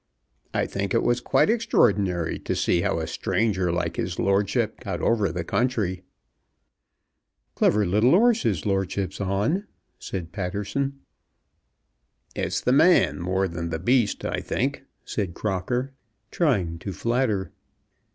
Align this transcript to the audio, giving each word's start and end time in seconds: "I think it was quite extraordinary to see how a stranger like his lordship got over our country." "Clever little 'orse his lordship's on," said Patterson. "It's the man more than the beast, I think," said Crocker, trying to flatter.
"I 0.51 0.65
think 0.65 0.95
it 0.95 1.03
was 1.03 1.21
quite 1.21 1.47
extraordinary 1.47 2.39
to 2.39 2.55
see 2.55 2.81
how 2.81 2.97
a 2.97 3.05
stranger 3.05 3.71
like 3.71 3.97
his 3.97 4.17
lordship 4.17 4.79
got 4.79 4.99
over 4.99 5.27
our 5.27 5.43
country." 5.43 6.01
"Clever 7.53 7.85
little 7.85 8.15
'orse 8.15 8.41
his 8.41 8.65
lordship's 8.65 9.21
on," 9.21 9.67
said 9.99 10.31
Patterson. 10.31 11.01
"It's 12.35 12.61
the 12.61 12.73
man 12.73 13.19
more 13.21 13.47
than 13.47 13.69
the 13.69 13.77
beast, 13.77 14.25
I 14.25 14.39
think," 14.39 14.85
said 15.05 15.35
Crocker, 15.35 15.93
trying 16.31 16.79
to 16.79 16.93
flatter. 16.93 17.51